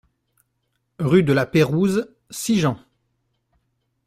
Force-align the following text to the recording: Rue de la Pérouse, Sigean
Rue 0.97 1.21
de 1.21 1.31
la 1.31 1.45
Pérouse, 1.45 2.11
Sigean 2.31 2.79